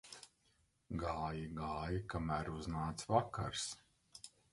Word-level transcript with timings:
Gāja, 1.01 1.43
gāja, 1.59 1.99
kamēr 2.13 2.49
uznāca 2.53 3.13
vakars. 3.13 3.67